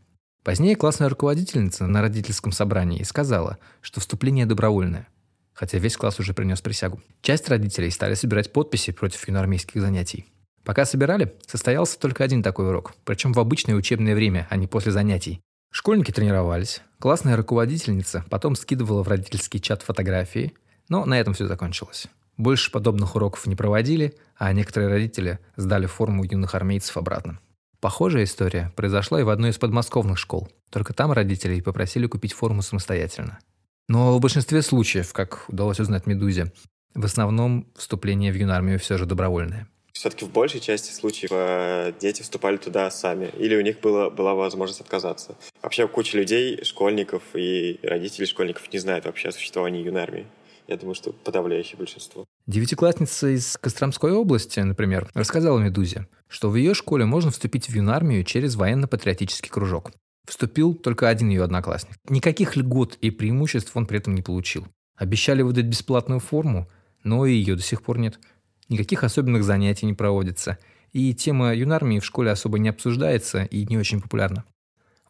Позднее 0.44 0.78
классная 0.78 1.10
руководительница 1.10 1.86
на 1.88 2.02
родительском 2.02 2.54
собрании 2.54 3.04
сказала, 3.04 3.58
что 3.82 4.00
вступление 4.00 4.46
добровольное, 4.46 5.10
хотя 5.52 5.78
весь 5.78 5.98
класс 5.98 6.22
уже 6.22 6.34
принес 6.34 6.62
присягу. 6.62 7.02
Часть 7.22 7.50
родителей 7.50 7.92
стали 7.92 8.14
собирать 8.14 8.54
подписи 8.54 8.94
против 8.94 9.28
юноармейских 9.28 9.82
занятий. 9.82 10.26
Пока 10.64 10.86
собирали, 10.86 11.34
состоялся 11.46 12.00
только 12.00 12.24
один 12.24 12.42
такой 12.42 12.70
урок, 12.70 12.94
причем 13.04 13.34
в 13.34 13.40
обычное 13.40 13.76
учебное 13.76 14.16
время, 14.16 14.48
а 14.50 14.56
не 14.56 14.68
после 14.68 14.94
занятий. 14.94 15.42
Школьники 15.70 16.12
тренировались, 16.12 16.82
классная 17.00 17.36
руководительница 17.36 18.26
потом 18.30 18.56
скидывала 18.56 19.04
в 19.04 19.08
родительский 19.08 19.60
чат 19.60 19.82
фотографии, 19.82 20.54
но 20.90 21.06
на 21.06 21.20
этом 21.20 21.34
все 21.34 21.48
закончилось. 21.48 22.08
Больше 22.38 22.72
подобных 22.72 23.16
уроков 23.16 23.46
не 23.48 23.56
проводили, 23.56 24.16
а 24.36 24.52
некоторые 24.54 24.90
родители 24.90 25.40
сдали 25.56 25.86
форму 25.86 26.24
юных 26.24 26.56
армейцев 26.56 26.96
обратно. 26.98 27.40
Похожая 27.80 28.24
история 28.24 28.72
произошла 28.76 29.20
и 29.20 29.24
в 29.24 29.30
одной 29.30 29.52
из 29.52 29.58
подмосковных 29.58 30.18
школ, 30.18 30.50
только 30.70 30.94
там 30.94 31.12
родителей 31.12 31.62
попросили 31.62 32.08
купить 32.08 32.34
форму 32.34 32.62
самостоятельно. 32.62 33.40
Но 33.88 34.18
в 34.18 34.22
большинстве 34.22 34.62
случаев, 34.62 35.14
как 35.14 35.46
удалось 35.48 35.80
узнать 35.80 36.08
«Медузе», 36.08 36.52
в 36.94 37.06
основном 37.06 37.68
вступление 37.76 38.32
в 38.32 38.36
юнармию 38.36 38.80
все 38.80 38.98
же 38.98 39.06
добровольное 39.06 39.68
все-таки 39.98 40.26
в 40.26 40.32
большей 40.32 40.60
части 40.60 40.94
случаев 40.94 41.32
э, 41.34 41.92
дети 42.00 42.22
вступали 42.22 42.58
туда 42.58 42.92
сами, 42.92 43.32
или 43.40 43.56
у 43.56 43.62
них 43.62 43.80
было, 43.80 44.12
была 44.12 44.36
возможность 44.36 44.82
отказаться. 44.82 45.36
Вообще 45.64 45.88
куча 45.88 46.18
людей, 46.18 46.64
школьников 46.64 47.24
и 47.34 47.80
родителей 47.82 48.28
школьников 48.28 48.72
не 48.72 48.78
знают 48.78 49.06
вообще 49.06 49.30
о 49.30 49.32
существовании 49.32 49.84
юнармии. 49.84 50.28
Я 50.68 50.78
думаю, 50.78 50.94
что 50.94 51.14
подавляющее 51.14 51.78
большинство. 51.78 52.26
Девятиклассница 52.46 53.30
из 53.30 53.58
Костромской 53.58 54.12
области, 54.12 54.60
например, 54.60 55.10
рассказала 55.16 55.58
«Медузе», 55.60 56.08
что 56.28 56.50
в 56.50 56.56
ее 56.56 56.76
школе 56.76 57.06
можно 57.06 57.32
вступить 57.32 57.68
в 57.68 57.74
юнармию 57.74 58.24
через 58.24 58.56
военно-патриотический 58.56 59.50
кружок. 59.50 59.92
Вступил 60.28 60.76
только 60.76 61.08
один 61.10 61.30
ее 61.30 61.44
одноклассник. 61.44 61.96
Никаких 62.10 62.56
льгот 62.56 62.98
и 63.02 63.10
преимуществ 63.10 63.76
он 63.76 63.88
при 63.88 63.98
этом 63.98 64.14
не 64.14 64.22
получил. 64.22 64.68
Обещали 64.96 65.42
выдать 65.42 65.66
бесплатную 65.66 66.20
форму, 66.20 66.70
но 67.04 67.26
ее 67.26 67.56
до 67.56 67.64
сих 67.64 67.82
пор 67.82 67.98
нет– 67.98 68.20
никаких 68.70 69.04
особенных 69.04 69.44
занятий 69.44 69.86
не 69.86 69.94
проводится, 69.94 70.58
и 70.92 71.14
тема 71.14 71.54
юнармии 71.54 72.00
в 72.00 72.06
школе 72.06 72.32
особо 72.32 72.60
не 72.60 72.70
обсуждается 72.70 73.44
и 73.44 73.66
не 73.66 73.78
очень 73.78 74.02
популярна. 74.02 74.46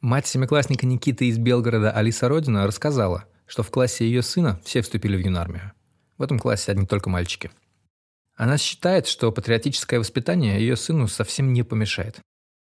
Мать 0.02 0.28
семиклассника 0.28 0.86
Никиты 0.86 1.26
из 1.26 1.38
Белгорода 1.38 1.92
Алиса 1.92 2.28
Родина 2.30 2.68
рассказала, 2.68 3.26
что 3.46 3.64
в 3.64 3.72
классе 3.72 4.06
ее 4.06 4.22
сына 4.22 4.60
все 4.64 4.82
вступили 4.82 5.18
в 5.18 5.26
юнармию. 5.26 5.72
В 6.18 6.24
этом 6.24 6.40
классе 6.40 6.72
одни 6.72 6.86
только 6.86 7.10
мальчики. 7.10 7.52
Она 8.36 8.58
считает, 8.58 9.08
что 9.08 9.32
патриотическое 9.32 10.00
воспитание 10.00 10.60
ее 10.60 10.76
сыну 10.76 11.08
совсем 11.08 11.54
не 11.54 11.64
помешает. 11.64 12.20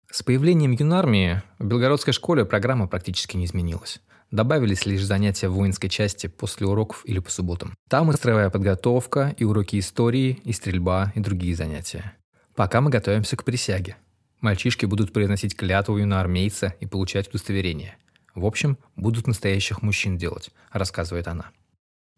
С 0.10 0.24
появлением 0.24 0.72
юнармии 0.72 1.42
в 1.60 1.66
белгородской 1.66 2.14
школе 2.14 2.46
программа 2.46 2.88
практически 2.88 3.36
не 3.36 3.46
изменилась. 3.46 4.00
Добавились 4.32 4.86
лишь 4.86 5.04
занятия 5.04 5.50
в 5.50 5.54
воинской 5.54 5.90
части 5.90 6.28
после 6.28 6.68
уроков 6.68 7.04
или 7.06 7.20
по 7.20 7.30
субботам. 7.30 7.76
Там 7.90 8.12
и 8.12 8.16
строевая 8.16 8.50
подготовка, 8.50 9.36
и 9.38 9.44
уроки 9.44 9.80
истории, 9.80 10.40
и 10.44 10.52
стрельба, 10.52 11.12
и 11.16 11.20
другие 11.20 11.56
занятия. 11.56 12.14
Пока 12.56 12.82
мы 12.82 12.90
готовимся 12.90 13.38
к 13.38 13.44
присяге. 13.44 13.98
Мальчишки 14.42 14.86
будут 14.86 15.14
произносить 15.14 15.56
клятву 15.56 15.98
юноармейца 15.98 16.76
и 16.80 16.86
получать 16.86 17.30
удостоверение. 17.30 17.98
В 18.34 18.46
общем, 18.46 18.78
будут 18.96 19.28
настоящих 19.28 19.82
мужчин 19.82 20.18
делать, 20.18 20.52
рассказывает 20.72 21.28
она. 21.28 21.52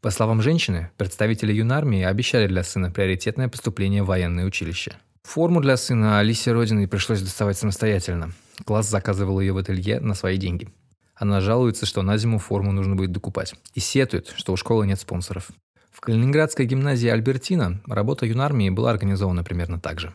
По 0.01 0.11
словам 0.11 0.41
женщины, 0.41 0.91
представители 0.97 1.53
юнармии 1.53 2.03
обещали 2.03 2.47
для 2.47 2.63
сына 2.63 2.91
приоритетное 2.91 3.49
поступление 3.49 4.03
в 4.03 4.07
военное 4.07 4.45
училище. 4.45 4.93
Форму 5.23 5.59
для 5.59 5.75
сына 5.75 6.19
Алисе 6.19 6.53
Родиной 6.53 6.87
пришлось 6.87 7.21
доставать 7.21 7.57
самостоятельно. 7.57 8.31
Класс 8.63 8.89
заказывал 8.89 9.39
ее 9.39 9.53
в 9.53 9.57
ателье 9.57 9.99
на 9.99 10.13
свои 10.13 10.37
деньги. 10.37 10.69
Она 11.17 11.41
жалуется, 11.41 11.87
что 11.87 12.03
на 12.03 12.17
зиму 12.17 12.37
форму 12.37 12.71
нужно 12.71 12.95
будет 12.95 13.11
докупать. 13.11 13.55
И 13.73 13.79
сетует, 13.79 14.33
что 14.35 14.53
у 14.53 14.57
школы 14.57 14.85
нет 14.85 14.99
спонсоров. 14.99 15.49
В 15.91 15.99
Калининградской 15.99 16.67
гимназии 16.67 17.09
Альбертина 17.09 17.81
работа 17.87 18.27
юнармии 18.27 18.69
была 18.69 18.91
организована 18.91 19.43
примерно 19.43 19.79
так 19.79 19.99
же. 19.99 20.13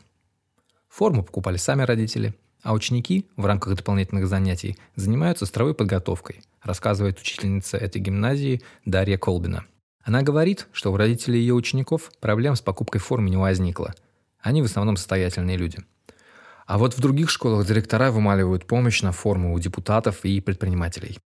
Форму 0.88 1.24
покупали 1.24 1.56
сами 1.56 1.82
родители, 1.82 2.34
а 2.62 2.72
ученики 2.72 3.26
в 3.36 3.46
рамках 3.46 3.74
дополнительных 3.74 4.28
занятий 4.28 4.78
занимаются 4.94 5.44
строевой 5.44 5.74
подготовкой, 5.74 6.42
рассказывает 6.62 7.18
учительница 7.18 7.78
этой 7.78 8.00
гимназии 8.00 8.62
Дарья 8.84 9.18
Колбина. 9.18 9.64
Она 10.04 10.22
говорит, 10.22 10.68
что 10.72 10.92
у 10.92 10.96
родителей 10.96 11.40
ее 11.40 11.54
учеников 11.54 12.12
проблем 12.20 12.54
с 12.54 12.60
покупкой 12.60 13.00
формы 13.00 13.30
не 13.30 13.36
возникло. 13.36 13.94
Они 14.40 14.62
в 14.62 14.66
основном 14.66 14.96
состоятельные 14.96 15.56
люди– 15.56 15.78
а 16.72 16.78
вот 16.78 16.94
в 16.94 17.00
других 17.00 17.28
школах 17.28 17.66
директора 17.66 18.10
вымаливают 18.10 18.66
помощь 18.66 19.02
на 19.02 19.12
форму 19.12 19.52
у 19.52 19.58
депутатов 19.58 20.24
и 20.24 20.40
предпринимателей. 20.40 21.18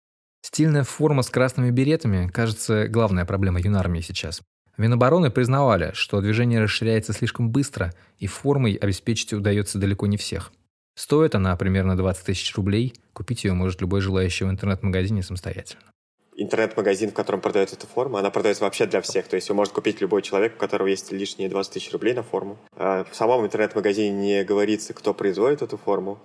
Стильная 0.41 0.85
форма 0.85 1.21
с 1.21 1.29
красными 1.29 1.71
беретами, 1.71 2.29
кажется, 2.29 2.89
главная 2.89 3.27
проблема 3.27 3.61
юнармии 3.61 4.01
сейчас. 4.01 4.41
Минобороны 4.79 5.31
признавали, 5.31 5.91
что 5.93 6.23
движение 6.23 6.63
расширяется 6.63 7.13
слишком 7.13 7.51
быстро, 7.51 7.93
и 8.17 8.27
формой 8.27 8.73
обеспечить 8.73 9.35
удается 9.35 9.79
далеко 9.79 10.07
не 10.07 10.17
всех. 10.17 10.51
Стоит 10.95 11.35
она 11.35 11.55
примерно 11.57 11.95
20 11.95 12.25
тысяч 12.25 12.55
рублей, 12.57 12.95
купить 13.13 13.45
ее 13.45 13.53
может 13.53 13.83
любой 13.83 14.01
желающий 14.01 14.47
в 14.47 14.51
интернет-магазине 14.51 15.23
самостоятельно 15.23 15.94
интернет-магазин, 16.37 17.11
в 17.11 17.15
котором 17.15 17.41
продается 17.41 17.77
эта 17.77 17.87
форма, 17.87 18.19
она 18.19 18.31
продается 18.31 18.65
вообще 18.65 18.87
для 18.87 19.01
всех. 19.01 19.29
То 19.29 19.37
есть 19.37 19.49
ее 19.49 19.55
может 19.55 19.73
купить 19.73 20.01
любой 20.01 20.23
человек, 20.23 20.55
у 20.57 20.59
которого 20.59 20.89
есть 20.89 21.13
лишние 21.13 21.49
20 21.49 21.73
тысяч 21.73 21.93
рублей 21.93 22.15
на 22.15 22.23
форму. 22.23 22.57
А 22.77 23.05
в 23.05 23.15
самом 23.15 23.45
интернет-магазине 23.45 24.11
не 24.11 24.45
говорится, 24.45 24.95
кто 24.95 25.15
производит 25.15 25.63
эту 25.63 25.77
форму, 25.77 26.19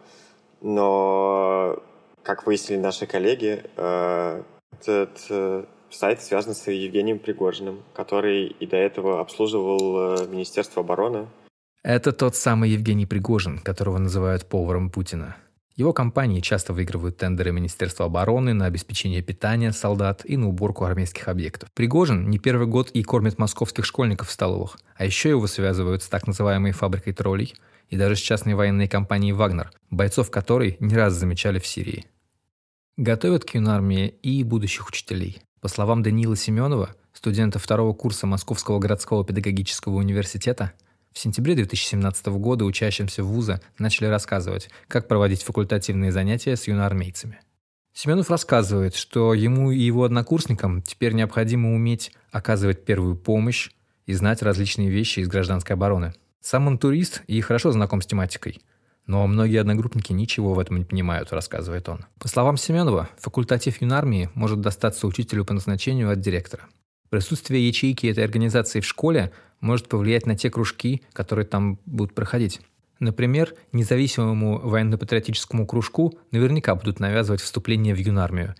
но, 0.61 1.81
как 2.23 2.45
выяснили 2.45 2.79
наши 2.79 3.05
коллеги, 3.05 3.63
э, 3.77 4.43
этот 4.81 5.25
э, 5.29 5.65
сайт 5.89 6.21
связан 6.21 6.53
с 6.53 6.67
Евгением 6.67 7.19
Пригожиным, 7.19 7.83
который 7.93 8.47
и 8.47 8.65
до 8.65 8.77
этого 8.77 9.21
обслуживал 9.21 10.15
э, 10.15 10.27
Министерство 10.27 10.81
обороны. 10.81 11.27
Это 11.83 12.11
тот 12.11 12.35
самый 12.35 12.71
Евгений 12.71 13.05
Пригожин, 13.05 13.59
которого 13.59 13.97
называют 13.97 14.45
поваром 14.45 14.89
Путина. 14.89 15.37
Его 15.79 15.93
компании 15.93 16.41
часто 16.41 16.73
выигрывают 16.73 17.15
тендеры 17.15 17.53
Министерства 17.53 18.05
обороны 18.05 18.53
на 18.53 18.65
обеспечение 18.65 19.21
питания 19.21 19.71
солдат 19.71 20.23
и 20.25 20.35
на 20.35 20.49
уборку 20.49 20.83
армейских 20.83 21.29
объектов. 21.29 21.71
Пригожин 21.73 22.29
не 22.29 22.37
первый 22.37 22.67
год 22.67 22.89
и 22.89 23.01
кормит 23.01 23.37
московских 23.37 23.85
школьников 23.85 24.27
в 24.27 24.31
столовых, 24.33 24.77
а 24.97 25.05
еще 25.05 25.29
его 25.29 25.47
связывают 25.47 26.03
с 26.03 26.09
так 26.09 26.27
называемой 26.27 26.73
фабрикой 26.73 27.13
троллей 27.13 27.55
и 27.87 27.95
даже 27.95 28.17
с 28.17 28.19
частной 28.19 28.55
военной 28.55 28.89
компанией 28.89 29.31
«Вагнер», 29.31 29.71
бойцов 29.89 30.29
которой 30.29 30.75
не 30.81 30.95
раз 30.95 31.13
замечали 31.13 31.59
в 31.59 31.65
Сирии. 31.65 32.07
Готовят 32.97 33.45
к 33.45 33.55
юнармии 33.55 34.09
и 34.21 34.43
будущих 34.43 34.89
учителей. 34.89 35.41
По 35.61 35.69
словам 35.69 36.03
Даниила 36.03 36.35
Семенова, 36.35 36.89
студента 37.13 37.57
второго 37.57 37.93
курса 37.93 38.27
Московского 38.27 38.79
городского 38.79 39.23
педагогического 39.23 39.93
университета, 39.93 40.73
в 41.19 41.21
сентябре 41.21 41.53
2017 41.53 42.27
года 42.27 42.63
учащимся 42.63 43.25
вуза 43.25 43.59
начали 43.77 44.05
рассказывать, 44.05 44.69
как 44.87 45.09
проводить 45.09 45.43
факультативные 45.43 46.13
занятия 46.13 46.55
с 46.55 46.65
юноармейцами. 46.65 47.41
Семенов 47.91 48.29
рассказывает, 48.29 48.95
что 48.95 49.33
ему 49.33 49.69
и 49.69 49.79
его 49.79 50.05
однокурсникам 50.05 50.81
теперь 50.81 51.11
необходимо 51.11 51.75
уметь 51.75 52.13
оказывать 52.31 52.85
первую 52.85 53.17
помощь 53.17 53.71
и 54.05 54.13
знать 54.13 54.41
различные 54.41 54.89
вещи 54.89 55.19
из 55.19 55.27
гражданской 55.27 55.75
обороны. 55.75 56.13
Сам 56.39 56.67
он 56.67 56.77
турист 56.77 57.21
и 57.27 57.41
хорошо 57.41 57.73
знаком 57.73 58.01
с 58.01 58.05
тематикой. 58.05 58.61
Но 59.05 59.27
многие 59.27 59.59
одногруппники 59.59 60.13
ничего 60.13 60.53
в 60.53 60.59
этом 60.59 60.77
не 60.77 60.85
понимают, 60.85 61.33
рассказывает 61.33 61.89
он. 61.89 62.05
По 62.17 62.29
словам 62.29 62.55
Семенова, 62.55 63.09
факультатив 63.17 63.81
юнармии 63.81 64.29
может 64.35 64.61
достаться 64.61 65.05
учителю 65.05 65.43
по 65.43 65.53
назначению 65.53 66.11
от 66.11 66.21
директора. 66.21 66.69
Присутствие 67.09 67.67
ячейки 67.67 68.07
этой 68.07 68.23
организации 68.23 68.81
в 68.81 68.85
школе 68.85 69.31
может 69.61 69.87
повлиять 69.87 70.25
на 70.25 70.35
те 70.35 70.49
кружки, 70.49 71.01
которые 71.13 71.45
там 71.45 71.79
будут 71.85 72.13
проходить. 72.13 72.61
Например, 72.99 73.53
независимому 73.71 74.59
военно-патриотическому 74.59 75.65
кружку 75.65 76.17
наверняка 76.31 76.75
будут 76.75 76.99
навязывать 76.99 77.41
вступление 77.41 77.95
в 77.95 77.97
юнармию, 77.97 78.55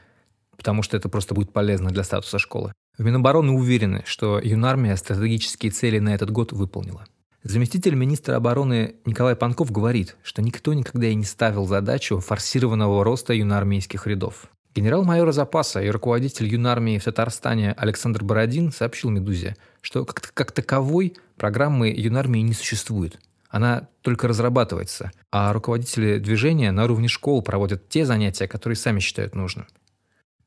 потому 0.56 0.82
что 0.82 0.98
это 0.98 1.10
просто 1.10 1.36
будет 1.36 1.52
полезно 1.52 1.90
для 1.90 2.04
статуса 2.04 2.40
школы. 2.40 2.74
В 2.98 3.04
Минобороны 3.04 3.52
уверены, 3.52 4.04
что 4.06 4.40
юнармия 4.40 4.96
стратегические 4.96 5.72
цели 5.72 6.00
на 6.00 6.16
этот 6.16 6.32
год 6.32 6.52
выполнила. 6.52 7.06
Заместитель 7.44 7.96
министра 7.96 8.36
обороны 8.36 8.96
Николай 9.06 9.36
Панков 9.36 9.72
говорит, 9.72 10.18
что 10.24 10.42
никто 10.42 10.74
никогда 10.74 11.08
и 11.08 11.16
не 11.16 11.24
ставил 11.24 11.66
задачу 11.66 12.20
форсированного 12.20 13.04
роста 13.06 13.34
юноармейских 13.34 14.08
рядов. 14.08 14.50
Генерал-майор 14.76 15.32
запаса 15.32 15.82
и 15.82 15.90
руководитель 15.90 16.48
юнармии 16.48 17.00
в 17.00 17.04
Татарстане 17.04 17.74
Александр 17.74 18.24
Бородин 18.24 18.72
сообщил 18.72 19.10
«Медузе», 19.10 19.56
что 19.82 20.06
как, 20.06 20.32
как 20.34 20.52
таковой 20.52 21.18
программы 21.38 21.90
юнармии 21.90 22.42
не 22.42 22.54
существует. 22.54 23.20
Она 23.50 23.88
только 24.02 24.28
разрабатывается, 24.28 25.12
а 25.32 25.52
руководители 25.54 26.20
движения 26.20 26.72
на 26.72 26.84
уровне 26.84 27.08
школ 27.08 27.42
проводят 27.42 27.90
те 27.90 28.06
занятия, 28.06 28.48
которые 28.48 28.78
сами 28.78 29.00
считают 29.00 29.34
нужным. 29.34 29.66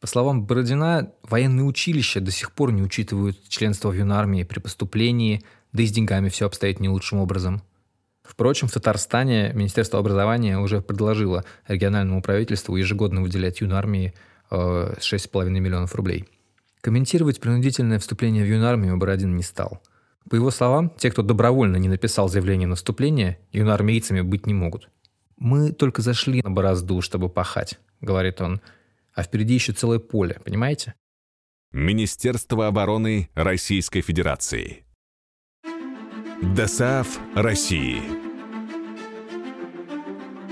По 0.00 0.06
словам 0.06 0.44
Бородина, 0.44 1.12
военные 1.22 1.64
училища 1.64 2.20
до 2.20 2.30
сих 2.30 2.52
пор 2.52 2.72
не 2.72 2.82
учитывают 2.82 3.48
членство 3.48 3.88
в 3.88 3.94
юнармии 3.94 4.44
при 4.44 4.60
поступлении, 4.60 5.42
да 5.72 5.82
и 5.82 5.86
с 5.86 5.92
деньгами 5.92 6.28
все 6.28 6.46
обстоит 6.46 6.78
не 6.78 6.88
лучшим 6.88 7.18
образом. 7.18 7.62
Впрочем, 8.22 8.68
в 8.68 8.72
Татарстане 8.72 9.52
Министерство 9.52 9.98
образования 9.98 10.58
уже 10.58 10.80
предложило 10.80 11.44
региональному 11.66 12.22
правительству 12.22 12.76
ежегодно 12.76 13.20
выделять 13.20 13.60
юнармии 13.60 14.14
э, 14.50 14.94
6,5 14.98 15.48
миллионов 15.50 15.94
рублей. 15.94 16.28
Комментировать 16.80 17.40
принудительное 17.40 17.98
вступление 17.98 18.44
в 18.44 18.48
юнармию 18.48 18.96
Бородин 18.96 19.36
не 19.36 19.42
стал. 19.42 19.82
По 20.28 20.36
его 20.36 20.50
словам, 20.50 20.90
те, 20.98 21.10
кто 21.10 21.22
добровольно 21.22 21.76
не 21.76 21.88
написал 21.88 22.28
заявление 22.28 22.68
на 22.68 22.76
вступление, 22.76 23.38
юноармейцами 23.52 24.20
быть 24.20 24.46
не 24.46 24.54
могут. 24.54 24.88
«Мы 25.36 25.72
только 25.72 26.02
зашли 26.02 26.42
на 26.42 26.50
борозду, 26.50 27.00
чтобы 27.00 27.28
пахать»,— 27.28 27.80
говорит 28.00 28.40
он, 28.40 28.60
«а 29.14 29.24
впереди 29.24 29.54
еще 29.54 29.72
целое 29.72 29.98
поле, 29.98 30.40
понимаете?» 30.44 30.94
Министерство 31.72 32.66
обороны 32.66 33.30
Российской 33.34 34.02
Федерации. 34.02 34.84
ДОСААФ 36.42 37.20
России. 37.36 38.02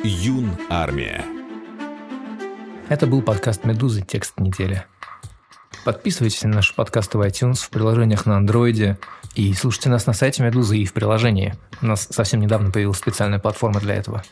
Юн 0.04 0.56
армия. 0.70 1.24
Это 2.88 3.08
был 3.08 3.22
подкаст 3.22 3.64
«Медузы. 3.64 4.02
Текст 4.02 4.38
недели». 4.38 4.86
Подписывайтесь 5.84 6.44
на 6.44 6.50
наши 6.50 6.76
подкасты 6.76 7.18
в 7.18 7.22
iTunes, 7.22 7.56
в 7.56 7.70
приложениях 7.70 8.24
на 8.24 8.36
андроиде 8.36 8.98
и 9.34 9.52
слушайте 9.52 9.90
нас 9.90 10.06
на 10.06 10.12
сайте 10.12 10.44
«Медузы» 10.44 10.78
и 10.78 10.86
в 10.86 10.92
приложении. 10.92 11.54
У 11.82 11.86
нас 11.86 12.06
совсем 12.08 12.40
недавно 12.40 12.70
появилась 12.70 12.98
специальная 12.98 13.40
платформа 13.40 13.80
для 13.80 13.96
этого. 13.96 14.22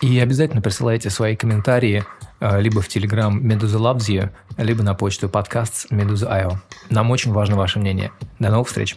И 0.00 0.18
обязательно 0.18 0.62
присылайте 0.62 1.10
свои 1.10 1.36
комментарии 1.36 2.02
э, 2.40 2.60
либо 2.62 2.80
в 2.80 2.88
Telegram 2.88 3.30
«Медуза 3.30 3.76
Loves 3.76 4.08
You», 4.08 4.30
либо 4.56 4.82
на 4.82 4.94
почту 4.94 5.28
подкаст 5.28 5.90
«Медуза.io». 5.90 6.56
Нам 6.88 7.10
очень 7.10 7.32
важно 7.32 7.56
ваше 7.56 7.78
мнение. 7.78 8.10
До 8.38 8.48
новых 8.50 8.68
встреч! 8.68 8.96